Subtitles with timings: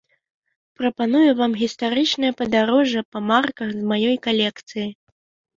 [0.79, 4.89] Прапаную вам гістарычнае падарожжа па марках з маёй калекцыі.